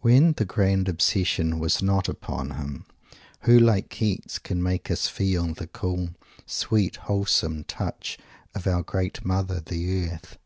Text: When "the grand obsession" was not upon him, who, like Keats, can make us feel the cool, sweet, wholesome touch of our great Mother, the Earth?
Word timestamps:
When 0.00 0.32
"the 0.32 0.46
grand 0.46 0.88
obsession" 0.88 1.58
was 1.58 1.82
not 1.82 2.08
upon 2.08 2.52
him, 2.52 2.86
who, 3.40 3.58
like 3.60 3.90
Keats, 3.90 4.38
can 4.38 4.62
make 4.62 4.90
us 4.90 5.06
feel 5.06 5.52
the 5.52 5.66
cool, 5.66 6.14
sweet, 6.46 6.96
wholesome 6.96 7.62
touch 7.64 8.16
of 8.54 8.66
our 8.66 8.82
great 8.82 9.22
Mother, 9.22 9.60
the 9.60 10.06
Earth? 10.08 10.38